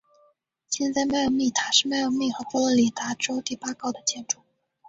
[0.67, 4.39] 现在迈阿密塔是迈阿密和佛罗里达州第八高的建筑。